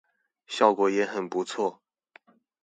[0.47, 1.77] 效果也很不錯